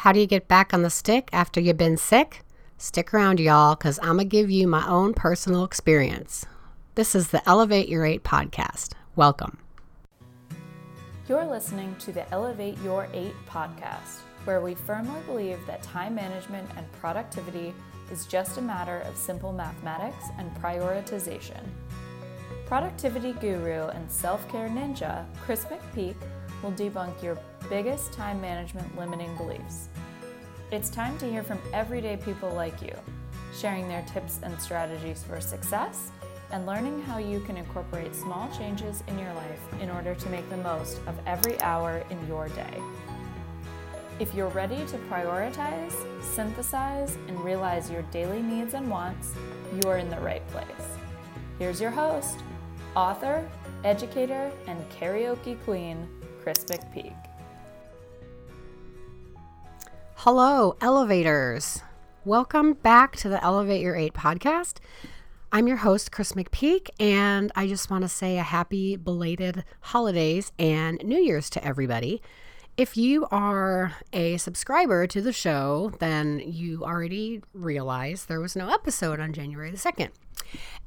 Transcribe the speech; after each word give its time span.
How 0.00 0.12
do 0.12 0.18
you 0.18 0.26
get 0.26 0.48
back 0.48 0.72
on 0.72 0.80
the 0.80 0.88
stick 0.88 1.28
after 1.30 1.60
you've 1.60 1.76
been 1.76 1.98
sick? 1.98 2.42
Stick 2.78 3.12
around, 3.12 3.38
y'all, 3.38 3.74
because 3.74 3.98
I'm 3.98 4.16
going 4.16 4.20
to 4.20 4.24
give 4.24 4.50
you 4.50 4.66
my 4.66 4.88
own 4.88 5.12
personal 5.12 5.62
experience. 5.62 6.46
This 6.94 7.14
is 7.14 7.28
the 7.28 7.46
Elevate 7.46 7.86
Your 7.86 8.06
Eight 8.06 8.24
podcast. 8.24 8.92
Welcome. 9.14 9.58
You're 11.28 11.44
listening 11.44 11.94
to 11.98 12.12
the 12.12 12.26
Elevate 12.32 12.78
Your 12.82 13.08
Eight 13.12 13.34
podcast, 13.46 14.20
where 14.44 14.62
we 14.62 14.74
firmly 14.74 15.20
believe 15.26 15.58
that 15.66 15.82
time 15.82 16.14
management 16.14 16.70
and 16.78 16.90
productivity 16.92 17.74
is 18.10 18.24
just 18.24 18.56
a 18.56 18.62
matter 18.62 19.00
of 19.00 19.18
simple 19.18 19.52
mathematics 19.52 20.28
and 20.38 20.50
prioritization. 20.62 21.60
Productivity 22.64 23.34
guru 23.34 23.88
and 23.88 24.10
self 24.10 24.48
care 24.48 24.70
ninja, 24.70 25.26
Kris 25.42 25.66
McPeak, 25.66 26.16
will 26.62 26.72
debunk 26.72 27.22
your 27.22 27.38
biggest 27.68 28.14
time 28.14 28.40
management 28.40 28.96
limiting 28.98 29.36
beliefs. 29.36 29.89
It's 30.72 30.88
time 30.88 31.18
to 31.18 31.28
hear 31.28 31.42
from 31.42 31.58
everyday 31.72 32.16
people 32.16 32.48
like 32.50 32.80
you, 32.80 32.94
sharing 33.52 33.88
their 33.88 34.02
tips 34.02 34.38
and 34.44 34.60
strategies 34.60 35.24
for 35.24 35.40
success 35.40 36.12
and 36.52 36.64
learning 36.64 37.02
how 37.02 37.18
you 37.18 37.40
can 37.40 37.56
incorporate 37.56 38.14
small 38.14 38.48
changes 38.56 39.02
in 39.08 39.18
your 39.18 39.32
life 39.34 39.60
in 39.80 39.90
order 39.90 40.14
to 40.14 40.28
make 40.30 40.48
the 40.48 40.58
most 40.58 40.98
of 41.08 41.18
every 41.26 41.60
hour 41.60 42.04
in 42.10 42.24
your 42.28 42.48
day. 42.50 42.80
If 44.20 44.32
you're 44.32 44.50
ready 44.50 44.76
to 44.86 44.96
prioritize, 45.10 45.92
synthesize, 46.22 47.16
and 47.26 47.44
realize 47.44 47.90
your 47.90 48.02
daily 48.12 48.40
needs 48.40 48.74
and 48.74 48.88
wants, 48.88 49.32
you 49.74 49.90
are 49.90 49.98
in 49.98 50.08
the 50.08 50.20
right 50.20 50.46
place. 50.50 50.66
Here's 51.58 51.80
your 51.80 51.90
host, 51.90 52.38
author, 52.94 53.44
educator, 53.82 54.52
and 54.68 54.88
karaoke 54.90 55.60
queen, 55.64 56.08
Kris 56.44 56.64
McPeak. 56.66 57.29
Hello, 60.24 60.76
elevators. 60.82 61.80
Welcome 62.26 62.74
back 62.74 63.16
to 63.16 63.30
the 63.30 63.42
Elevate 63.42 63.80
Your 63.80 63.96
Eight 63.96 64.12
podcast. 64.12 64.76
I'm 65.50 65.66
your 65.66 65.78
host, 65.78 66.12
Kris 66.12 66.32
McPeak, 66.32 66.90
and 67.00 67.50
I 67.56 67.66
just 67.66 67.90
want 67.90 68.02
to 68.02 68.08
say 68.08 68.36
a 68.36 68.42
happy 68.42 68.96
belated 68.96 69.64
holidays 69.80 70.52
and 70.58 71.02
New 71.02 71.18
Year's 71.18 71.48
to 71.48 71.64
everybody. 71.64 72.20
If 72.76 72.98
you 72.98 73.28
are 73.30 73.94
a 74.12 74.36
subscriber 74.36 75.06
to 75.06 75.22
the 75.22 75.32
show, 75.32 75.94
then 76.00 76.42
you 76.44 76.84
already 76.84 77.40
realize 77.54 78.26
there 78.26 78.40
was 78.40 78.54
no 78.54 78.68
episode 78.68 79.20
on 79.20 79.32
January 79.32 79.70
the 79.70 79.78
2nd. 79.78 80.10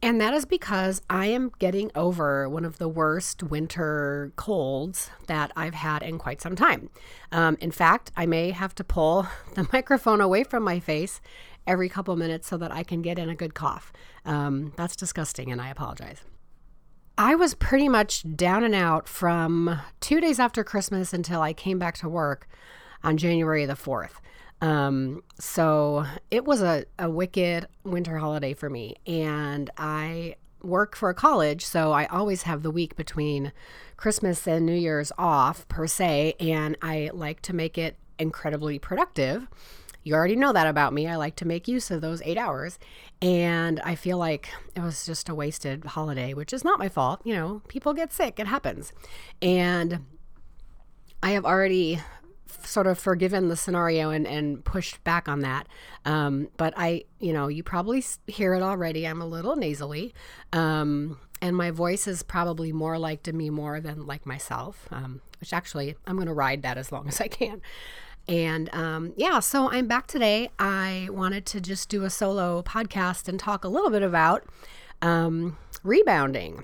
And 0.01 0.19
that 0.19 0.33
is 0.33 0.45
because 0.45 1.01
I 1.09 1.27
am 1.27 1.51
getting 1.59 1.91
over 1.95 2.49
one 2.49 2.65
of 2.65 2.77
the 2.77 2.89
worst 2.89 3.41
winter 3.41 4.33
colds 4.35 5.09
that 5.27 5.51
I've 5.55 5.73
had 5.73 6.03
in 6.03 6.17
quite 6.17 6.41
some 6.41 6.55
time. 6.55 6.89
Um, 7.31 7.57
in 7.61 7.71
fact, 7.71 8.11
I 8.17 8.25
may 8.25 8.51
have 8.51 8.75
to 8.75 8.83
pull 8.83 9.27
the 9.55 9.67
microphone 9.71 10.21
away 10.21 10.43
from 10.43 10.63
my 10.63 10.79
face 10.79 11.21
every 11.65 11.87
couple 11.87 12.15
minutes 12.15 12.47
so 12.47 12.57
that 12.57 12.71
I 12.71 12.83
can 12.83 13.01
get 13.01 13.17
in 13.17 13.29
a 13.29 13.35
good 13.35 13.53
cough. 13.53 13.93
Um, 14.25 14.73
that's 14.75 14.95
disgusting, 14.95 15.51
and 15.51 15.61
I 15.61 15.69
apologize. 15.69 16.21
I 17.17 17.35
was 17.35 17.53
pretty 17.53 17.87
much 17.87 18.25
down 18.35 18.63
and 18.63 18.73
out 18.73 19.07
from 19.07 19.79
two 19.99 20.19
days 20.19 20.39
after 20.39 20.63
Christmas 20.63 21.13
until 21.13 21.41
I 21.41 21.53
came 21.53 21.77
back 21.77 21.95
to 21.99 22.09
work 22.09 22.47
on 23.03 23.17
January 23.17 23.65
the 23.65 23.75
4th. 23.75 24.19
Um, 24.63 25.23
so 25.37 26.05
it 26.31 26.45
was 26.45 26.61
a, 26.61 26.85
a 26.97 27.09
wicked 27.09 27.67
winter 27.83 28.17
holiday 28.17 28.53
for 28.53 28.69
me. 28.69 28.95
And 29.05 29.69
I 29.77 30.37
work 30.61 30.95
for 30.95 31.09
a 31.09 31.13
college, 31.13 31.65
so 31.65 31.91
I 31.91 32.05
always 32.05 32.43
have 32.43 32.63
the 32.63 32.71
week 32.71 32.95
between 32.95 33.51
Christmas 33.97 34.47
and 34.47 34.65
New 34.65 34.73
Year's 34.73 35.11
off, 35.17 35.67
per 35.67 35.85
se. 35.85 36.35
And 36.39 36.77
I 36.81 37.09
like 37.13 37.41
to 37.41 37.53
make 37.53 37.77
it 37.77 37.97
incredibly 38.17 38.79
productive. 38.79 39.49
You 40.03 40.13
already 40.13 40.37
know 40.37 40.53
that 40.53 40.67
about 40.67 40.93
me. 40.93 41.07
I 41.07 41.17
like 41.17 41.35
to 41.37 41.45
make 41.45 41.67
use 41.67 41.91
of 41.91 41.99
those 41.99 42.21
eight 42.23 42.37
hours. 42.37 42.79
And 43.21 43.81
I 43.81 43.95
feel 43.95 44.17
like 44.17 44.49
it 44.77 44.81
was 44.81 45.05
just 45.05 45.27
a 45.27 45.35
wasted 45.35 45.83
holiday, 45.83 46.33
which 46.33 46.53
is 46.53 46.63
not 46.63 46.79
my 46.79 46.87
fault. 46.87 47.19
You 47.25 47.33
know, 47.33 47.61
people 47.67 47.93
get 47.93 48.13
sick, 48.13 48.39
it 48.39 48.47
happens. 48.47 48.93
And 49.41 50.05
I 51.21 51.31
have 51.31 51.43
already 51.43 51.99
sort 52.65 52.87
of 52.87 52.97
forgiven 52.97 53.49
the 53.49 53.55
scenario 53.55 54.09
and, 54.09 54.27
and 54.27 54.63
pushed 54.63 55.03
back 55.03 55.27
on 55.27 55.41
that. 55.41 55.67
Um, 56.05 56.49
but 56.57 56.73
I, 56.77 57.05
you 57.19 57.33
know, 57.33 57.47
you 57.47 57.63
probably 57.63 58.03
hear 58.27 58.53
it 58.53 58.61
already. 58.61 59.07
I'm 59.07 59.21
a 59.21 59.27
little 59.27 59.55
nasally. 59.55 60.13
Um, 60.51 61.17
and 61.41 61.55
my 61.55 61.71
voice 61.71 62.07
is 62.07 62.23
probably 62.23 62.71
more 62.71 62.97
like 62.97 63.23
to 63.23 63.33
me 63.33 63.49
more 63.49 63.81
than 63.81 64.05
like 64.05 64.25
myself, 64.25 64.87
um, 64.91 65.21
which 65.39 65.51
actually 65.51 65.95
I'm 66.07 66.15
going 66.15 66.27
to 66.27 66.33
ride 66.33 66.61
that 66.61 66.77
as 66.77 66.91
long 66.91 67.07
as 67.07 67.19
I 67.19 67.27
can. 67.27 67.61
And 68.27 68.73
um, 68.73 69.13
yeah, 69.17 69.39
so 69.41 69.69
I'm 69.69 69.87
back 69.87 70.07
today. 70.07 70.49
I 70.57 71.09
wanted 71.11 71.45
to 71.47 71.59
just 71.59 71.89
do 71.89 72.03
a 72.03 72.09
solo 72.09 72.61
podcast 72.61 73.27
and 73.27 73.37
talk 73.37 73.65
a 73.65 73.67
little 73.67 73.89
bit 73.89 74.03
about 74.03 74.45
um, 75.01 75.57
rebounding 75.83 76.63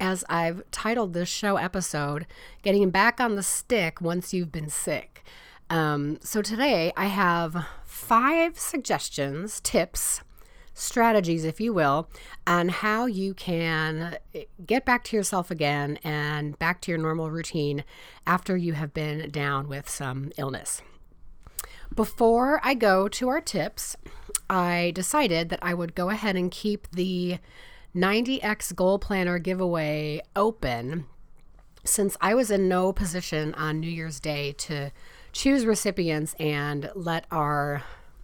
as 0.00 0.24
I've 0.28 0.68
titled 0.70 1.12
this 1.12 1.28
show 1.28 1.56
episode, 1.56 2.26
Getting 2.62 2.90
Back 2.90 3.20
on 3.20 3.36
the 3.36 3.42
Stick 3.42 4.00
Once 4.00 4.32
You've 4.32 4.50
Been 4.50 4.70
Sick. 4.70 5.22
Um, 5.68 6.18
so 6.22 6.42
today 6.42 6.92
I 6.96 7.06
have 7.06 7.66
five 7.84 8.58
suggestions, 8.58 9.60
tips, 9.60 10.22
strategies, 10.72 11.44
if 11.44 11.60
you 11.60 11.72
will, 11.72 12.08
on 12.46 12.70
how 12.70 13.06
you 13.06 13.34
can 13.34 14.16
get 14.66 14.84
back 14.84 15.04
to 15.04 15.16
yourself 15.16 15.50
again 15.50 15.98
and 16.02 16.58
back 16.58 16.80
to 16.80 16.90
your 16.90 16.98
normal 16.98 17.30
routine 17.30 17.84
after 18.26 18.56
you 18.56 18.72
have 18.72 18.94
been 18.94 19.30
down 19.30 19.68
with 19.68 19.88
some 19.88 20.32
illness. 20.38 20.82
Before 21.94 22.60
I 22.64 22.74
go 22.74 23.08
to 23.08 23.28
our 23.28 23.40
tips, 23.40 23.96
I 24.48 24.92
decided 24.94 25.48
that 25.50 25.58
I 25.60 25.74
would 25.74 25.94
go 25.94 26.08
ahead 26.08 26.36
and 26.36 26.50
keep 26.50 26.88
the 26.90 27.38
90X 27.94 28.74
Goal 28.74 28.98
Planner 28.98 29.38
giveaway 29.38 30.20
open 30.36 31.06
since 31.84 32.16
I 32.20 32.34
was 32.34 32.50
in 32.50 32.68
no 32.68 32.92
position 32.92 33.54
on 33.54 33.80
New 33.80 33.90
Year's 33.90 34.20
Day 34.20 34.52
to 34.58 34.92
choose 35.32 35.66
recipients 35.66 36.34
and 36.38 36.90
let 36.94 37.26
our 37.30 37.82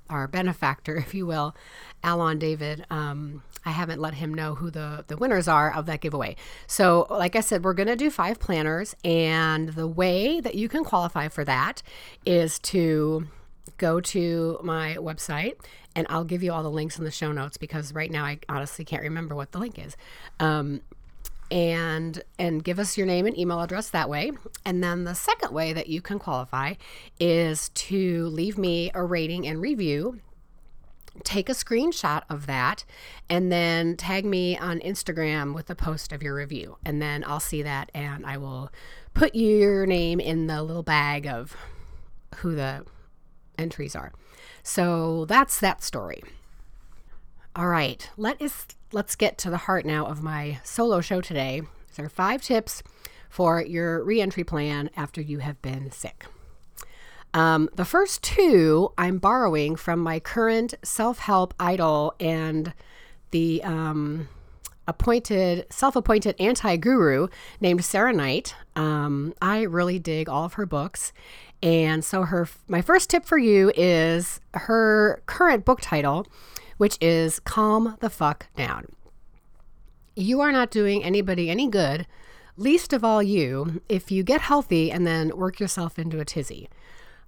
our 0.08 0.28
benefactor, 0.28 0.96
if 0.98 1.14
you 1.14 1.26
will, 1.26 1.56
Alon 2.04 2.38
David, 2.38 2.86
um, 2.90 3.42
I 3.64 3.70
haven't 3.70 4.00
let 4.00 4.14
him 4.14 4.32
know 4.32 4.54
who 4.54 4.70
the, 4.70 5.04
the 5.08 5.16
winners 5.16 5.48
are 5.48 5.74
of 5.74 5.86
that 5.86 6.00
giveaway. 6.00 6.36
So, 6.68 7.08
like 7.10 7.34
I 7.34 7.40
said, 7.40 7.64
we're 7.64 7.74
going 7.74 7.88
to 7.88 7.96
do 7.96 8.10
five 8.10 8.38
planners. 8.38 8.94
And 9.04 9.70
the 9.70 9.88
way 9.88 10.40
that 10.40 10.54
you 10.54 10.68
can 10.68 10.84
qualify 10.84 11.26
for 11.26 11.44
that 11.44 11.82
is 12.24 12.60
to 12.60 13.26
go 13.78 14.00
to 14.00 14.58
my 14.62 14.96
website 14.98 15.54
and 15.94 16.06
I'll 16.10 16.24
give 16.24 16.42
you 16.42 16.52
all 16.52 16.62
the 16.62 16.70
links 16.70 16.98
in 16.98 17.04
the 17.04 17.10
show 17.10 17.32
notes 17.32 17.56
because 17.56 17.92
right 17.94 18.10
now 18.10 18.24
I 18.24 18.38
honestly 18.48 18.84
can't 18.84 19.02
remember 19.02 19.34
what 19.34 19.52
the 19.52 19.58
link 19.58 19.78
is. 19.78 19.96
Um, 20.38 20.82
and 21.50 22.22
and 22.38 22.64
give 22.64 22.78
us 22.78 22.98
your 22.98 23.06
name 23.06 23.26
and 23.26 23.38
email 23.38 23.60
address 23.60 23.90
that 23.90 24.08
way. 24.08 24.32
And 24.64 24.82
then 24.82 25.04
the 25.04 25.14
second 25.14 25.52
way 25.52 25.72
that 25.72 25.88
you 25.88 26.00
can 26.02 26.18
qualify 26.18 26.74
is 27.20 27.68
to 27.70 28.26
leave 28.26 28.58
me 28.58 28.90
a 28.94 29.04
rating 29.04 29.46
and 29.46 29.60
review. 29.60 30.20
Take 31.24 31.48
a 31.48 31.52
screenshot 31.52 32.22
of 32.28 32.46
that 32.46 32.84
and 33.30 33.50
then 33.50 33.96
tag 33.96 34.24
me 34.24 34.58
on 34.58 34.80
Instagram 34.80 35.54
with 35.54 35.70
a 35.70 35.74
post 35.74 36.12
of 36.12 36.22
your 36.22 36.34
review. 36.34 36.76
And 36.84 37.00
then 37.00 37.24
I'll 37.26 37.40
see 37.40 37.62
that 37.62 37.90
and 37.94 38.26
I 38.26 38.36
will 38.36 38.70
put 39.14 39.34
your 39.34 39.86
name 39.86 40.20
in 40.20 40.46
the 40.46 40.62
little 40.62 40.82
bag 40.82 41.26
of 41.26 41.56
who 42.36 42.54
the 42.54 42.84
entries 43.58 43.96
are. 43.96 44.12
So 44.62 45.24
that's 45.26 45.60
that 45.60 45.82
story. 45.82 46.22
All 47.54 47.68
right, 47.68 48.08
let 48.16 48.40
us 48.42 48.66
let's 48.92 49.16
get 49.16 49.38
to 49.38 49.50
the 49.50 49.56
heart 49.56 49.86
now 49.86 50.06
of 50.06 50.22
my 50.22 50.60
solo 50.62 51.00
show 51.00 51.20
today. 51.20 51.62
There 51.94 52.06
are 52.06 52.10
five 52.10 52.42
tips 52.42 52.82
for 53.30 53.62
your 53.62 54.02
reentry 54.04 54.44
plan 54.44 54.90
after 54.96 55.20
you 55.20 55.38
have 55.38 55.60
been 55.62 55.90
sick. 55.90 56.26
Um, 57.34 57.68
the 57.74 57.84
first 57.84 58.22
two 58.22 58.92
I'm 58.96 59.18
borrowing 59.18 59.76
from 59.76 60.00
my 60.00 60.20
current 60.20 60.74
self 60.82 61.18
help 61.18 61.54
idol 61.58 62.14
and 62.18 62.72
the 63.30 63.62
um, 63.62 64.28
appointed, 64.86 65.66
self 65.70 65.96
appointed 65.96 66.36
anti 66.38 66.76
guru 66.76 67.28
named 67.60 67.84
Sarah 67.84 68.12
Knight. 68.12 68.54
Um, 68.74 69.34
I 69.40 69.62
really 69.62 69.98
dig 69.98 70.28
all 70.28 70.44
of 70.44 70.54
her 70.54 70.66
books. 70.66 71.12
And 71.62 72.04
so 72.04 72.22
her 72.22 72.48
my 72.68 72.82
first 72.82 73.10
tip 73.10 73.24
for 73.24 73.38
you 73.38 73.72
is 73.76 74.40
her 74.54 75.22
current 75.26 75.64
book 75.64 75.80
title, 75.80 76.26
which 76.76 76.98
is 77.00 77.40
Calm 77.40 77.96
the 78.00 78.10
Fuck 78.10 78.46
Down. 78.56 78.86
You 80.14 80.40
are 80.40 80.52
not 80.52 80.70
doing 80.70 81.04
anybody 81.04 81.50
any 81.50 81.68
good, 81.68 82.06
least 82.56 82.92
of 82.92 83.04
all 83.04 83.22
you, 83.22 83.82
if 83.88 84.10
you 84.10 84.22
get 84.22 84.40
healthy 84.42 84.90
and 84.90 85.06
then 85.06 85.36
work 85.36 85.60
yourself 85.60 85.98
into 85.98 86.20
a 86.20 86.24
tizzy. 86.24 86.68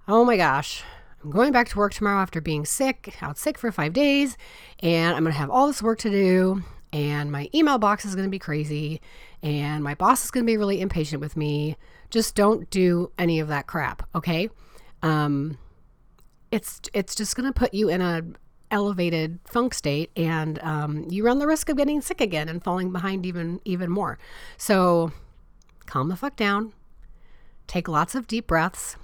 Oh 0.07 0.25
my 0.25 0.37
gosh, 0.37 0.83
I'm 1.23 1.31
going 1.31 1.51
back 1.51 1.67
to 1.69 1.77
work 1.77 1.93
tomorrow 1.93 2.21
after 2.21 2.41
being 2.41 2.65
sick, 2.65 3.15
out 3.21 3.37
sick 3.37 3.57
for 3.57 3.71
five 3.71 3.93
days, 3.93 4.37
and 4.79 5.15
I'm 5.15 5.23
going 5.23 5.33
to 5.33 5.39
have 5.39 5.51
all 5.51 5.67
this 5.67 5.83
work 5.83 5.99
to 5.99 6.09
do, 6.09 6.63
and 6.91 7.31
my 7.31 7.49
email 7.53 7.77
box 7.77 8.05
is 8.05 8.15
going 8.15 8.27
to 8.27 8.31
be 8.31 8.39
crazy, 8.39 9.01
and 9.43 9.83
my 9.83 9.95
boss 9.95 10.25
is 10.25 10.31
going 10.31 10.45
to 10.45 10.51
be 10.51 10.57
really 10.57 10.81
impatient 10.81 11.21
with 11.21 11.37
me. 11.37 11.77
Just 12.09 12.35
don't 12.35 12.69
do 12.69 13.11
any 13.17 13.39
of 13.39 13.47
that 13.49 13.67
crap, 13.67 14.07
okay? 14.15 14.49
Um, 15.03 15.57
it's 16.51 16.81
it's 16.93 17.15
just 17.15 17.35
going 17.35 17.51
to 17.51 17.57
put 17.57 17.73
you 17.73 17.89
in 17.89 18.01
a 18.01 18.23
elevated 18.71 19.39
funk 19.45 19.73
state 19.73 20.11
and 20.15 20.59
um, 20.61 21.05
you 21.09 21.25
run 21.25 21.39
the 21.39 21.47
risk 21.47 21.69
of 21.69 21.77
getting 21.77 22.01
sick 22.01 22.21
again 22.21 22.47
and 22.47 22.63
falling 22.63 22.91
behind 22.91 23.25
even 23.25 23.59
even 23.65 23.89
more 23.89 24.19
so 24.57 25.11
calm 25.87 26.07
the 26.09 26.15
fuck 26.15 26.35
down 26.35 26.71
take 27.65 27.87
lots 27.87 28.13
of 28.13 28.27
deep 28.27 28.45
breaths 28.45 28.95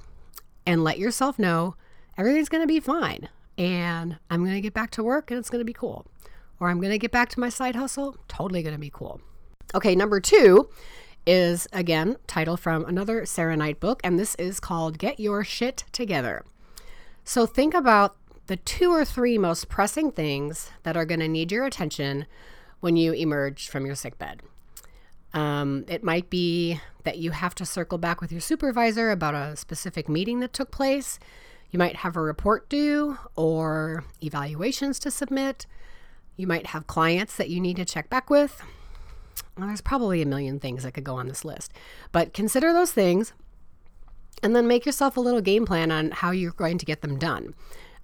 and 0.68 0.84
let 0.84 1.00
yourself 1.00 1.40
know 1.40 1.76
everything's 2.16 2.50
going 2.50 2.62
to 2.62 2.68
be 2.68 2.80
fine 2.80 3.28
and 3.58 4.18
i'm 4.30 4.44
going 4.44 4.56
to 4.56 4.62
get 4.62 4.74
back 4.74 4.92
to 4.92 5.04
work 5.04 5.32
and 5.32 5.40
it's 5.40 5.50
going 5.50 5.62
to 5.62 5.66
be 5.66 5.74
cool 5.74 6.06
or 6.60 6.70
i'm 6.70 6.80
going 6.80 6.92
to 6.92 6.98
get 6.98 7.12
back 7.12 7.30
to 7.30 7.40
my 7.40 7.50
side 7.50 7.76
hustle 7.76 8.16
totally 8.28 8.62
going 8.62 8.76
to 8.76 8.80
be 8.80 8.92
cool 8.92 9.20
okay 9.74 9.96
number 9.96 10.20
two 10.20 10.70
is 11.26 11.68
again 11.74 12.16
title 12.28 12.58
from 12.58 12.86
another 12.86 13.26
sarah 13.26 13.58
knight 13.58 13.80
book 13.80 14.00
and 14.04 14.20
this 14.20 14.36
is 14.36 14.60
called 14.60 14.98
get 14.98 15.20
your 15.20 15.44
shit 15.44 15.84
together 15.92 16.44
so 17.24 17.48
think 17.48 17.74
about 17.74 18.16
the 18.48 18.58
two 18.58 18.92
or 18.92 19.04
three 19.04 19.38
most 19.38 19.70
pressing 19.70 20.12
things 20.12 20.70
that 20.84 20.96
are 20.96 21.06
going 21.06 21.20
to 21.20 21.28
need 21.28 21.52
your 21.52 21.66
attention 21.66 22.28
when 22.80 22.96
you 22.96 23.14
emerge 23.14 23.68
from 23.68 23.86
your 23.86 23.96
sick 23.96 24.18
bed. 24.20 24.42
Um, 25.34 25.86
it 25.88 26.04
might 26.04 26.30
be 26.30 26.80
that 27.04 27.18
you 27.18 27.32
have 27.32 27.56
to 27.56 27.66
circle 27.66 27.98
back 27.98 28.22
with 28.22 28.32
your 28.32 28.42
supervisor 28.42 29.10
about 29.12 29.34
a 29.34 29.56
specific 29.56 30.08
meeting 30.08 30.40
that 30.40 30.54
took 30.54 30.72
place. 30.72 31.20
You 31.72 31.80
might 31.80 31.98
have 31.98 32.16
a 32.16 32.22
report 32.22 32.70
due 32.70 33.18
or 33.36 34.04
evaluations 34.22 35.00
to 35.00 35.12
submit. 35.12 35.66
You 36.38 36.48
might 36.48 36.68
have 36.68 36.88
clients 36.88 37.38
that 37.38 37.50
you 37.50 37.60
need 37.60 37.78
to 37.78 37.86
check 37.86 38.10
back 38.10 38.30
with. 38.30 38.62
Well, 39.58 39.68
there's 39.68 39.82
probably 39.82 40.22
a 40.22 40.26
million 40.26 40.60
things 40.60 40.84
that 40.84 40.94
could 40.94 41.04
go 41.04 41.16
on 41.16 41.28
this 41.28 41.46
list, 41.46 41.72
but 42.12 42.34
consider 42.34 42.74
those 42.74 42.92
things 42.92 43.34
and 44.44 44.56
then 44.56 44.68
make 44.68 44.86
yourself 44.86 45.16
a 45.18 45.22
little 45.22 45.42
game 45.42 45.66
plan 45.66 45.92
on 45.92 46.12
how 46.12 46.32
you're 46.32 46.52
going 46.52 46.78
to 46.78 46.86
get 46.86 47.02
them 47.02 47.18
done. 47.18 47.56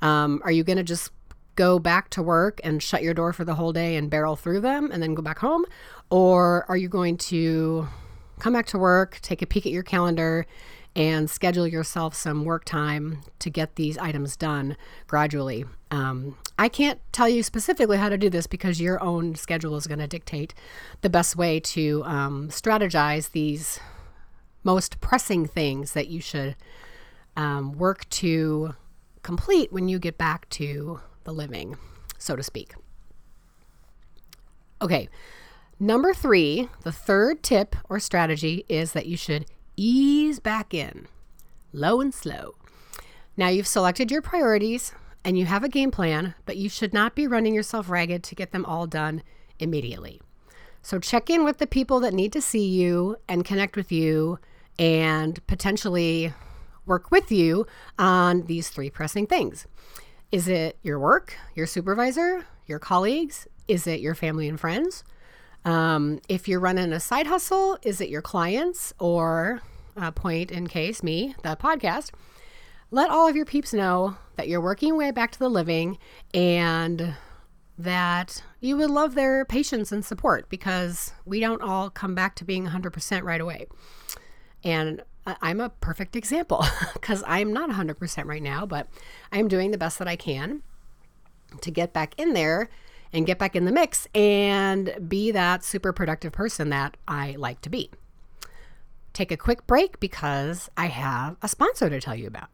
Um, 0.01 0.41
are 0.43 0.51
you 0.51 0.63
going 0.63 0.77
to 0.77 0.83
just 0.83 1.11
go 1.55 1.77
back 1.77 2.09
to 2.11 2.23
work 2.23 2.61
and 2.63 2.81
shut 2.81 3.03
your 3.03 3.13
door 3.13 3.33
for 3.33 3.43
the 3.43 3.55
whole 3.55 3.73
day 3.73 3.95
and 3.95 4.09
barrel 4.09 4.35
through 4.35 4.61
them 4.61 4.89
and 4.91 5.03
then 5.03 5.13
go 5.13 5.21
back 5.21 5.39
home? 5.39 5.65
Or 6.09 6.65
are 6.69 6.77
you 6.77 6.87
going 6.87 7.17
to 7.17 7.87
come 8.39 8.53
back 8.53 8.65
to 8.67 8.79
work, 8.79 9.19
take 9.21 9.41
a 9.41 9.45
peek 9.45 9.65
at 9.65 9.71
your 9.71 9.83
calendar, 9.83 10.47
and 10.95 11.29
schedule 11.29 11.67
yourself 11.67 12.13
some 12.13 12.43
work 12.43 12.65
time 12.65 13.21
to 13.39 13.49
get 13.49 13.75
these 13.75 13.97
items 13.97 14.35
done 14.35 14.75
gradually? 15.07 15.65
Um, 15.89 16.37
I 16.57 16.69
can't 16.69 16.99
tell 17.11 17.27
you 17.27 17.43
specifically 17.43 17.97
how 17.97 18.09
to 18.09 18.17
do 18.17 18.29
this 18.29 18.47
because 18.47 18.79
your 18.79 19.01
own 19.01 19.35
schedule 19.35 19.75
is 19.75 19.87
going 19.87 19.99
to 19.99 20.07
dictate 20.07 20.53
the 21.01 21.09
best 21.09 21.35
way 21.35 21.59
to 21.59 22.03
um, 22.05 22.49
strategize 22.49 23.31
these 23.31 23.79
most 24.63 25.01
pressing 25.01 25.47
things 25.47 25.93
that 25.93 26.07
you 26.07 26.21
should 26.21 26.55
um, 27.35 27.73
work 27.73 28.07
to 28.09 28.75
complete 29.23 29.71
when 29.71 29.87
you 29.87 29.99
get 29.99 30.17
back 30.17 30.49
to 30.49 30.99
the 31.23 31.33
living, 31.33 31.77
so 32.17 32.35
to 32.35 32.43
speak. 32.43 32.73
Okay, 34.81 35.09
number 35.79 36.13
three, 36.13 36.69
the 36.83 36.91
third 36.91 37.43
tip 37.43 37.75
or 37.89 37.99
strategy 37.99 38.65
is 38.67 38.93
that 38.93 39.05
you 39.05 39.15
should 39.15 39.45
ease 39.81 40.39
back 40.39 40.75
in, 40.75 41.07
low 41.73 42.01
and 42.01 42.13
slow. 42.13 42.53
Now 43.35 43.47
you've 43.47 43.65
selected 43.65 44.11
your 44.11 44.21
priorities 44.21 44.93
and 45.25 45.39
you 45.39 45.45
have 45.45 45.63
a 45.63 45.69
game 45.69 45.89
plan, 45.89 46.35
but 46.45 46.55
you 46.55 46.69
should 46.69 46.93
not 46.93 47.15
be 47.15 47.25
running 47.25 47.55
yourself 47.55 47.89
ragged 47.89 48.21
to 48.25 48.35
get 48.35 48.51
them 48.51 48.63
all 48.65 48.85
done 48.85 49.23
immediately. 49.57 50.21
So 50.83 50.99
check 50.99 51.31
in 51.31 51.43
with 51.43 51.57
the 51.57 51.65
people 51.65 51.99
that 52.01 52.13
need 52.13 52.31
to 52.33 52.41
see 52.41 52.67
you 52.67 53.17
and 53.27 53.43
connect 53.43 53.75
with 53.75 53.91
you 53.91 54.37
and 54.77 55.45
potentially 55.47 56.31
work 56.85 57.09
with 57.09 57.31
you 57.31 57.65
on 57.97 58.43
these 58.43 58.69
three 58.69 58.91
pressing 58.91 59.25
things. 59.25 59.65
Is 60.31 60.47
it 60.47 60.77
your 60.83 60.99
work, 60.99 61.35
your 61.55 61.65
supervisor, 61.65 62.45
your 62.67 62.79
colleagues? 62.79 63.47
Is 63.67 63.87
it 63.87 63.99
your 63.99 64.13
family 64.13 64.47
and 64.47 64.59
friends? 64.59 65.03
Um, 65.65 66.19
if 66.29 66.47
you're 66.47 66.59
running 66.59 66.93
a 66.93 66.99
side 66.99 67.27
hustle, 67.27 67.77
is 67.83 67.99
it 67.99 68.09
your 68.09 68.21
clients 68.21 68.93
or 68.99 69.61
uh, 69.97 70.11
point 70.11 70.51
in 70.51 70.67
case 70.67 71.03
me, 71.03 71.35
the 71.43 71.55
podcast? 71.55 72.11
Let 72.89 73.09
all 73.09 73.27
of 73.27 73.35
your 73.35 73.45
peeps 73.45 73.73
know 73.73 74.17
that 74.35 74.47
you're 74.47 74.61
working 74.61 74.89
your 74.89 74.97
way 74.97 75.11
back 75.11 75.31
to 75.31 75.39
the 75.39 75.49
living 75.49 75.97
and 76.33 77.15
that 77.77 78.43
you 78.59 78.77
would 78.77 78.89
love 78.89 79.15
their 79.15 79.45
patience 79.45 79.91
and 79.91 80.03
support 80.03 80.49
because 80.49 81.13
we 81.25 81.39
don't 81.39 81.61
all 81.61 81.89
come 81.89 82.13
back 82.13 82.35
to 82.35 82.43
being 82.43 82.67
100% 82.67 83.23
right 83.23 83.41
away. 83.41 83.67
And 84.63 85.01
I'm 85.25 85.59
a 85.59 85.69
perfect 85.69 86.15
example 86.15 86.65
because 86.93 87.23
I'm 87.27 87.53
not 87.53 87.69
100% 87.69 88.25
right 88.25 88.43
now, 88.43 88.65
but 88.65 88.87
I'm 89.31 89.47
doing 89.47 89.71
the 89.71 89.77
best 89.77 89.99
that 89.99 90.07
I 90.07 90.15
can 90.15 90.63
to 91.61 91.71
get 91.71 91.93
back 91.93 92.13
in 92.17 92.33
there 92.33 92.69
and 93.13 93.25
get 93.25 93.37
back 93.37 93.55
in 93.55 93.65
the 93.65 93.71
mix 93.71 94.07
and 94.15 94.95
be 95.07 95.31
that 95.31 95.63
super 95.63 95.91
productive 95.91 96.31
person 96.31 96.69
that 96.69 96.97
I 97.07 97.35
like 97.37 97.61
to 97.61 97.69
be. 97.69 97.91
Take 99.13 99.31
a 99.31 99.37
quick 99.37 99.65
break 99.67 99.99
because 99.99 100.69
I 100.77 100.85
have 100.85 101.35
a 101.41 101.47
sponsor 101.47 101.89
to 101.89 101.99
tell 101.99 102.15
you 102.15 102.27
about. 102.27 102.49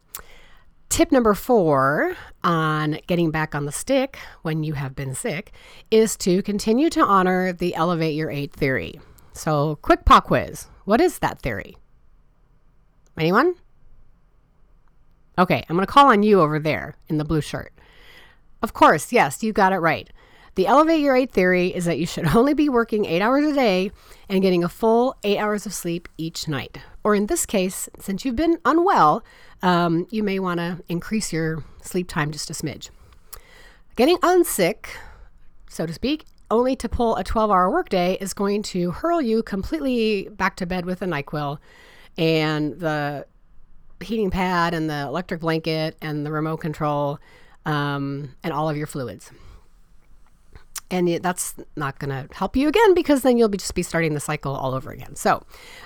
Tip 0.88 1.10
number 1.10 1.34
four 1.34 2.16
on 2.42 2.98
getting 3.06 3.30
back 3.30 3.54
on 3.54 3.64
the 3.64 3.72
stick 3.72 4.18
when 4.42 4.62
you 4.62 4.74
have 4.74 4.94
been 4.94 5.14
sick 5.14 5.52
is 5.90 6.16
to 6.18 6.42
continue 6.42 6.88
to 6.90 7.04
honor 7.04 7.52
the 7.52 7.74
Elevate 7.74 8.14
Your 8.14 8.30
Eight 8.30 8.52
theory. 8.52 9.00
So, 9.32 9.76
quick 9.82 10.04
pop 10.04 10.26
quiz. 10.26 10.68
What 10.84 11.00
is 11.00 11.18
that 11.20 11.40
theory? 11.40 11.76
Anyone? 13.18 13.54
Okay, 15.38 15.64
I'm 15.68 15.76
going 15.76 15.86
to 15.86 15.92
call 15.92 16.08
on 16.08 16.22
you 16.22 16.40
over 16.40 16.58
there 16.58 16.96
in 17.08 17.18
the 17.18 17.24
blue 17.24 17.40
shirt. 17.40 17.72
Of 18.62 18.72
course, 18.72 19.12
yes, 19.12 19.42
you 19.42 19.52
got 19.52 19.72
it 19.72 19.78
right. 19.78 20.08
The 20.54 20.66
Elevate 20.66 21.00
Your 21.00 21.16
Eight 21.16 21.32
theory 21.32 21.74
is 21.74 21.84
that 21.86 21.98
you 21.98 22.06
should 22.06 22.26
only 22.36 22.54
be 22.54 22.68
working 22.68 23.04
eight 23.04 23.22
hours 23.22 23.44
a 23.44 23.52
day 23.52 23.90
and 24.28 24.42
getting 24.42 24.62
a 24.62 24.68
full 24.68 25.16
eight 25.24 25.38
hours 25.38 25.66
of 25.66 25.74
sleep 25.74 26.08
each 26.16 26.46
night. 26.46 26.78
Or 27.02 27.14
in 27.14 27.26
this 27.26 27.46
case, 27.46 27.88
since 27.98 28.24
you've 28.24 28.36
been 28.36 28.58
unwell, 28.64 29.24
um, 29.62 30.06
you 30.10 30.22
may 30.22 30.38
want 30.38 30.58
to 30.60 30.82
increase 30.88 31.32
your 31.32 31.64
sleep 31.82 32.08
time 32.08 32.30
just 32.30 32.50
a 32.50 32.52
smidge. 32.52 32.90
Getting 33.96 34.18
unsick, 34.18 34.86
so 35.68 35.86
to 35.86 35.92
speak, 35.92 36.24
only 36.54 36.76
to 36.76 36.88
pull 36.88 37.16
a 37.16 37.24
12 37.24 37.50
hour 37.50 37.70
workday 37.70 38.16
is 38.20 38.32
going 38.32 38.62
to 38.62 38.92
hurl 38.92 39.20
you 39.20 39.42
completely 39.42 40.28
back 40.30 40.54
to 40.56 40.66
bed 40.66 40.86
with 40.86 41.02
a 41.02 41.06
NyQuil 41.06 41.58
and 42.16 42.78
the 42.78 43.26
heating 44.00 44.30
pad 44.30 44.72
and 44.72 44.88
the 44.88 45.02
electric 45.02 45.40
blanket 45.40 45.96
and 46.00 46.24
the 46.24 46.30
remote 46.30 46.58
control 46.58 47.18
um, 47.66 48.34
and 48.44 48.52
all 48.52 48.68
of 48.68 48.76
your 48.76 48.86
fluids 48.86 49.32
and 50.90 51.08
that's 51.22 51.54
not 51.76 51.98
going 51.98 52.10
to 52.10 52.32
help 52.34 52.56
you 52.56 52.68
again 52.68 52.94
because 52.94 53.22
then 53.22 53.36
you'll 53.36 53.48
be 53.48 53.58
just 53.58 53.74
be 53.74 53.82
starting 53.82 54.14
the 54.14 54.20
cycle 54.20 54.54
all 54.54 54.74
over 54.74 54.92
again. 54.92 55.16
So, 55.16 55.42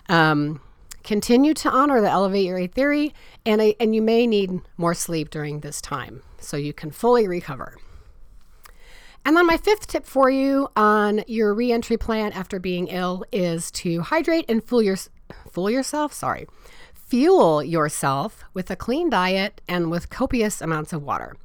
um, 0.08 0.60
continue 1.04 1.54
to 1.54 1.70
honor 1.70 2.00
the 2.00 2.10
elevate 2.10 2.44
your 2.44 2.58
eight 2.58 2.74
theory, 2.74 3.14
and 3.46 3.62
I, 3.62 3.74
and 3.80 3.94
you 3.94 4.02
may 4.02 4.26
need 4.26 4.60
more 4.76 4.94
sleep 4.94 5.30
during 5.30 5.60
this 5.60 5.80
time 5.80 6.22
so 6.40 6.56
you 6.56 6.72
can 6.74 6.90
fully 6.90 7.26
recover. 7.26 7.76
And 9.24 9.36
then 9.36 9.46
my 9.46 9.56
fifth 9.56 9.86
tip 9.86 10.06
for 10.06 10.30
you 10.30 10.68
on 10.76 11.22
your 11.26 11.52
reentry 11.54 11.96
plan 11.96 12.32
after 12.32 12.58
being 12.58 12.88
ill 12.88 13.24
is 13.30 13.70
to 13.72 14.00
hydrate 14.00 14.46
and 14.48 14.64
fool 14.64 14.82
your 14.82 14.96
fool 15.50 15.70
yourself, 15.70 16.12
sorry. 16.12 16.46
Fuel 16.94 17.62
yourself 17.62 18.44
with 18.54 18.70
a 18.70 18.76
clean 18.76 19.10
diet 19.10 19.60
and 19.68 19.90
with 19.90 20.10
copious 20.10 20.60
amounts 20.60 20.92
of 20.92 21.02
water. 21.02 21.36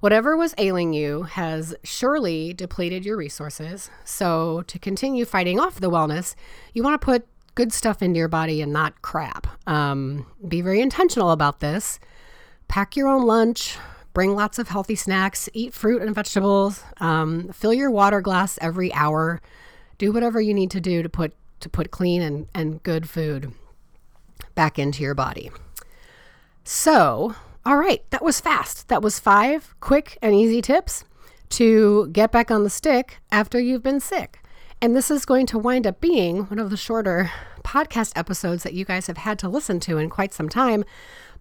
Whatever 0.00 0.36
was 0.36 0.54
ailing 0.58 0.92
you 0.92 1.22
has 1.22 1.74
surely 1.82 2.52
depleted 2.52 3.06
your 3.06 3.16
resources. 3.16 3.90
So, 4.04 4.62
to 4.66 4.78
continue 4.78 5.24
fighting 5.24 5.58
off 5.58 5.80
the 5.80 5.90
wellness, 5.90 6.34
you 6.74 6.82
want 6.82 7.00
to 7.00 7.04
put 7.04 7.26
good 7.54 7.72
stuff 7.72 8.02
into 8.02 8.18
your 8.18 8.28
body 8.28 8.60
and 8.60 8.72
not 8.72 9.00
crap. 9.02 9.46
Um, 9.66 10.26
be 10.46 10.60
very 10.60 10.80
intentional 10.80 11.30
about 11.30 11.60
this. 11.60 12.00
Pack 12.68 12.96
your 12.96 13.08
own 13.08 13.22
lunch, 13.22 13.78
bring 14.14 14.34
lots 14.34 14.58
of 14.58 14.68
healthy 14.68 14.94
snacks, 14.94 15.48
eat 15.52 15.74
fruit 15.74 16.00
and 16.00 16.14
vegetables, 16.14 16.82
um, 16.98 17.50
fill 17.52 17.74
your 17.74 17.90
water 17.90 18.22
glass 18.22 18.58
every 18.62 18.92
hour. 18.94 19.42
Do 19.98 20.12
whatever 20.12 20.40
you 20.40 20.54
need 20.54 20.70
to 20.70 20.80
do 20.80 21.02
to 21.02 21.08
put 21.08 21.34
to 21.60 21.68
put 21.68 21.90
clean 21.90 22.22
and, 22.22 22.48
and 22.54 22.82
good 22.82 23.08
food 23.08 23.52
back 24.54 24.78
into 24.78 25.02
your 25.02 25.14
body. 25.14 25.50
So, 26.62 27.34
all 27.64 27.76
right, 27.76 28.02
that 28.10 28.22
was 28.22 28.40
fast. 28.40 28.88
That 28.88 29.02
was 29.02 29.18
five 29.18 29.74
quick 29.80 30.18
and 30.22 30.34
easy 30.34 30.60
tips 30.62 31.04
to 31.50 32.08
get 32.08 32.32
back 32.32 32.50
on 32.50 32.64
the 32.64 32.70
stick 32.70 33.18
after 33.30 33.60
you've 33.60 33.82
been 33.82 34.00
sick. 34.00 34.40
And 34.80 34.94
this 34.94 35.10
is 35.10 35.24
going 35.24 35.46
to 35.46 35.58
wind 35.58 35.86
up 35.86 36.00
being 36.00 36.44
one 36.44 36.58
of 36.58 36.70
the 36.70 36.76
shorter 36.76 37.30
podcast 37.62 38.12
episodes 38.16 38.62
that 38.64 38.74
you 38.74 38.84
guys 38.84 39.06
have 39.06 39.18
had 39.18 39.38
to 39.38 39.48
listen 39.48 39.80
to 39.80 39.98
in 39.98 40.10
quite 40.10 40.34
some 40.34 40.48
time. 40.48 40.84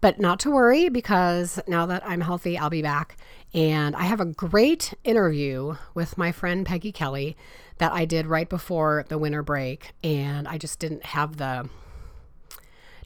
But 0.03 0.19
not 0.19 0.41
to 0.41 0.51
worry 0.51 0.89
because 0.89 1.61
now 1.65 1.85
that 1.85 2.03
I'm 2.05 2.19
healthy, 2.19 2.57
I'll 2.57 2.69
be 2.69 2.81
back. 2.81 3.15
And 3.53 3.95
I 3.95 4.03
have 4.03 4.19
a 4.19 4.25
great 4.25 4.93
interview 5.05 5.77
with 5.93 6.17
my 6.17 6.33
friend 6.33 6.65
Peggy 6.65 6.91
Kelly 6.91 7.37
that 7.77 7.93
I 7.93 8.03
did 8.03 8.27
right 8.27 8.49
before 8.49 9.05
the 9.07 9.17
winter 9.17 9.41
break. 9.43 9.93
And 10.03 10.45
I 10.45 10.57
just 10.57 10.77
didn't 10.79 11.05
have 11.05 11.37
the 11.37 11.69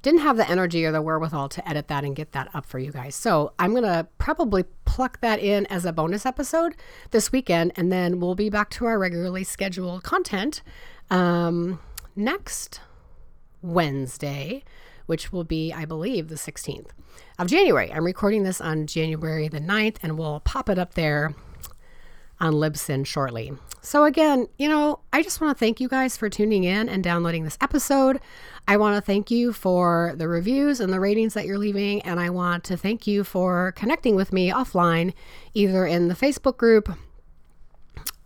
didn't 0.01 0.21
have 0.21 0.37
the 0.37 0.49
energy 0.49 0.85
or 0.85 0.91
the 0.91 1.03
wherewithal 1.03 1.49
to 1.49 1.69
edit 1.69 1.87
that 1.89 2.03
and 2.03 2.15
get 2.15 2.31
that 2.31 2.49
up 2.55 2.65
for 2.65 2.79
you 2.79 2.91
guys. 2.91 3.13
So 3.13 3.53
I'm 3.59 3.73
going 3.73 3.83
to 3.83 4.07
probably 4.17 4.63
pluck 4.85 5.21
that 5.21 5.39
in 5.39 5.67
as 5.67 5.85
a 5.85 5.93
bonus 5.93 6.25
episode 6.25 6.75
this 7.11 7.31
weekend, 7.31 7.73
and 7.75 7.91
then 7.91 8.19
we'll 8.19 8.33
be 8.33 8.49
back 8.49 8.71
to 8.71 8.87
our 8.87 8.97
regularly 8.97 9.43
scheduled 9.43 10.01
content 10.01 10.63
um, 11.11 11.79
next 12.15 12.81
Wednesday, 13.61 14.63
which 15.07 15.33
will 15.33 15.43
be, 15.43 15.73
I 15.73 15.85
believe, 15.85 16.29
the 16.29 16.35
16th 16.35 16.89
of 17.39 17.47
January. 17.47 17.91
I'm 17.91 18.05
recording 18.05 18.43
this 18.43 18.61
on 18.61 18.87
January 18.87 19.47
the 19.47 19.59
9th, 19.59 19.97
and 20.03 20.17
we'll 20.17 20.41
pop 20.41 20.69
it 20.69 20.77
up 20.77 20.93
there 20.93 21.33
on 22.39 22.53
Libsyn 22.53 23.05
shortly. 23.05 23.51
So, 23.81 24.03
again, 24.03 24.47
you 24.57 24.67
know, 24.67 24.99
I 25.13 25.23
just 25.23 25.39
want 25.41 25.57
to 25.57 25.59
thank 25.59 25.79
you 25.79 25.87
guys 25.87 26.17
for 26.17 26.29
tuning 26.29 26.63
in 26.63 26.89
and 26.89 27.03
downloading 27.03 27.43
this 27.43 27.57
episode. 27.61 28.19
I 28.67 28.77
want 28.77 28.95
to 28.95 29.01
thank 29.01 29.31
you 29.31 29.53
for 29.53 30.13
the 30.17 30.27
reviews 30.27 30.79
and 30.79 30.91
the 30.91 30.99
ratings 30.99 31.33
that 31.35 31.45
you're 31.45 31.57
leaving. 31.57 32.01
And 32.01 32.19
I 32.19 32.29
want 32.29 32.63
to 32.65 32.77
thank 32.77 33.07
you 33.07 33.23
for 33.23 33.71
connecting 33.77 34.15
with 34.15 34.33
me 34.33 34.51
offline, 34.51 35.13
either 35.53 35.85
in 35.85 36.09
the 36.09 36.15
Facebook 36.15 36.57
group 36.57 36.89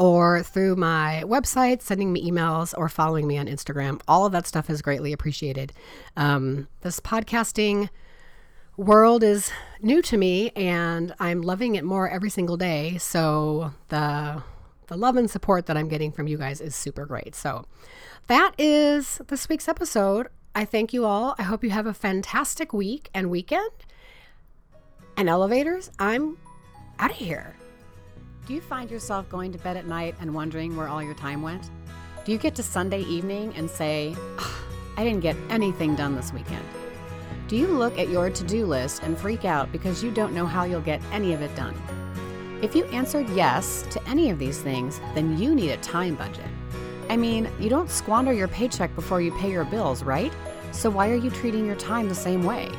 or 0.02 0.42
through 0.42 0.76
my 0.76 1.22
website, 1.28 1.84
sending 1.84 2.12
me 2.12 2.30
emails, 2.30 2.74
or 2.76 2.90
following 2.90 3.28
me 3.28 3.38
on 3.38 3.46
Instagram. 3.46 4.02
All 4.08 4.26
of 4.26 4.32
that 4.32 4.48
stuff 4.48 4.68
is 4.68 4.82
greatly 4.82 5.14
appreciated. 5.14 5.72
Um, 6.18 6.68
this 6.82 7.00
podcasting 7.00 7.90
world 8.78 9.22
is 9.22 9.52
new 9.80 10.02
to 10.02 10.18
me 10.18 10.50
and 10.56 11.14
I'm 11.20 11.44
loving 11.44 11.76
it 11.76 11.84
more 11.84 12.10
every 12.10 12.32
single 12.32 12.58
day. 12.58 12.98
So 12.98 13.74
the 13.90 14.42
the 14.88 14.98
love 14.98 15.16
and 15.16 15.30
support 15.30 15.68
that 15.68 15.78
I'm 15.78 15.88
getting 15.88 16.12
from 16.12 16.28
you 16.28 16.38
guys 16.38 16.60
is 16.60 16.76
super 16.76 17.06
great. 17.06 17.36
So 17.36 17.66
that 18.28 18.54
is 18.58 19.22
this 19.28 19.48
week's 19.48 19.68
episode. 19.68 20.28
I 20.56 20.66
thank 20.66 20.94
you 20.94 21.06
all. 21.06 21.36
I 21.38 21.44
hope 21.44 21.64
you 21.64 21.70
have 21.70 21.86
a 21.86 21.94
fantastic 21.94 22.74
week 22.74 23.10
and 23.14 23.30
weekend. 23.30 23.72
And 25.16 25.30
elevators, 25.30 25.92
I'm 26.00 26.38
out 27.00 27.12
of 27.12 27.18
here. 27.18 27.56
Do 28.52 28.56
you 28.56 28.62
find 28.62 28.92
yourself 28.92 29.30
going 29.30 29.54
to 29.54 29.58
bed 29.60 29.78
at 29.78 29.88
night 29.88 30.14
and 30.20 30.36
wondering 30.36 30.76
where 30.76 30.90
all 30.90 31.02
your 31.02 31.14
time 31.14 31.42
went? 31.42 31.70
Do 32.26 32.34
you 32.34 32.38
get 32.38 32.54
to 32.56 32.64
Sunday 32.64 33.00
evening 33.04 33.54
and 33.56 33.70
say, 33.70 34.14
I 34.98 35.06
didn't 35.06 35.22
get 35.22 35.38
anything 35.50 35.96
done 35.96 36.18
this 36.18 36.34
weekend? 36.34 36.66
Do 37.48 37.56
you 37.56 37.68
look 37.68 37.98
at 37.98 38.10
your 38.10 38.30
to 38.30 38.44
do 38.44 38.66
list 38.66 39.04
and 39.04 39.18
freak 39.18 39.46
out 39.46 39.72
because 39.72 40.04
you 40.04 40.12
don't 40.12 40.34
know 40.34 40.46
how 40.46 40.66
you'll 40.66 40.82
get 40.82 41.02
any 41.14 41.32
of 41.32 41.42
it 41.42 41.56
done? 41.56 41.74
If 42.62 42.76
you 42.76 42.84
answered 42.88 43.30
yes 43.30 43.84
to 43.90 44.06
any 44.06 44.30
of 44.32 44.38
these 44.38 44.60
things, 44.60 45.00
then 45.16 45.38
you 45.38 45.56
need 45.56 45.72
a 45.72 45.78
time 45.78 46.16
budget. 46.16 46.52
I 47.08 47.16
mean, 47.16 47.50
you 47.58 47.70
don't 47.70 47.90
squander 47.90 48.34
your 48.34 48.50
paycheck 48.50 48.94
before 48.96 49.22
you 49.22 49.32
pay 49.38 49.50
your 49.50 49.64
bills, 49.64 50.04
right? 50.04 50.34
So 50.74 50.90
why 50.90 51.10
are 51.10 51.16
you 51.16 51.30
treating 51.30 51.66
your 51.66 51.78
time 51.78 52.10
the 52.10 52.16
same 52.16 52.44
way? 52.44 52.70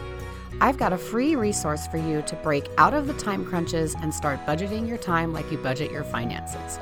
I've 0.60 0.78
got 0.78 0.92
a 0.92 0.98
free 0.98 1.36
resource 1.36 1.86
for 1.86 1.96
you 1.96 2.22
to 2.22 2.34
break 2.36 2.68
out 2.78 2.94
of 2.94 3.06
the 3.06 3.14
time 3.14 3.44
crunches 3.44 3.94
and 4.00 4.12
start 4.14 4.44
budgeting 4.46 4.88
your 4.88 4.98
time 4.98 5.32
like 5.32 5.50
you 5.50 5.58
budget 5.58 5.90
your 5.90 6.04
finances. 6.04 6.78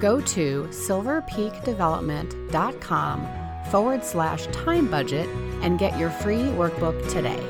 Go 0.00 0.20
to 0.20 0.68
silverpeakdevelopment.com 0.70 3.28
forward 3.70 4.04
slash 4.04 4.46
time 4.48 4.90
budget 4.90 5.26
and 5.62 5.78
get 5.78 5.98
your 5.98 6.10
free 6.10 6.36
workbook 6.36 7.10
today. 7.10 7.42